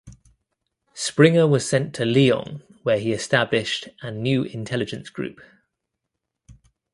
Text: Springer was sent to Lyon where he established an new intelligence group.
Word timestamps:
Springer 0.95 1.45
was 1.45 1.69
sent 1.69 1.93
to 1.93 2.05
Lyon 2.05 2.63
where 2.81 2.97
he 2.97 3.11
established 3.11 3.87
an 4.01 4.23
new 4.23 4.41
intelligence 4.41 5.11
group. 5.11 5.39